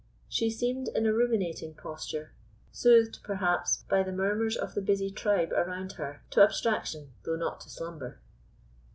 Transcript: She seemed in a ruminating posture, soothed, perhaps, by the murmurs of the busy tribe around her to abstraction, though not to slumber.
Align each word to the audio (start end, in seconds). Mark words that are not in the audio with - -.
She 0.27 0.49
seemed 0.49 0.87
in 0.95 1.05
a 1.05 1.13
ruminating 1.13 1.75
posture, 1.75 2.33
soothed, 2.71 3.19
perhaps, 3.23 3.83
by 3.87 4.01
the 4.01 4.11
murmurs 4.11 4.57
of 4.57 4.73
the 4.73 4.81
busy 4.81 5.11
tribe 5.11 5.51
around 5.51 5.91
her 5.91 6.23
to 6.31 6.41
abstraction, 6.41 7.11
though 7.23 7.35
not 7.35 7.59
to 7.59 7.69
slumber. 7.69 8.19